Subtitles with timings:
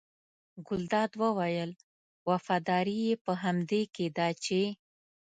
[0.67, 1.71] ګلداد وویل
[2.29, 4.61] وفاداري یې په همدې کې ده چې.